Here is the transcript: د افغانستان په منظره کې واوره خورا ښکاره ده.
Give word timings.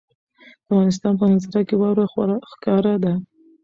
د 0.65 0.67
افغانستان 0.69 1.13
په 1.19 1.25
منظره 1.31 1.61
کې 1.67 1.75
واوره 1.77 2.05
خورا 2.11 2.37
ښکاره 2.51 2.95
ده. 3.03 3.13